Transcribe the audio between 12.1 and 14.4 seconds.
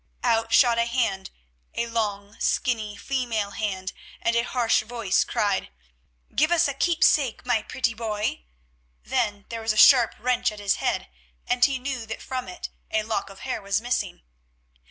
from it a lock of hair was missing.